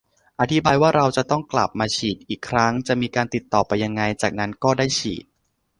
[0.39, 5.23] อธิบายว่าเราจะต้องกลับมาฉีดอีกครั้ง จะมีการติดต่อไปยังไง จากนั้นก็ได้ฉีด